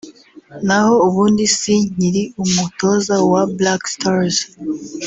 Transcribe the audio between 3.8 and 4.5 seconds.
stars”